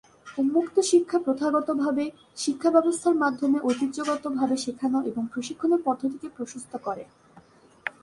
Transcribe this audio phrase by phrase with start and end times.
[0.37, 2.05] উন্মুক্ত শিক্ষা প্রথাগতভাবে
[2.37, 7.03] শিক্ষাব্যবস্থার মাধ্যমে ঐতিহ্যগতভাবে শেখানো এবং প্রশিক্ষণের পদ্ধতিকে প্রশস্ত করে।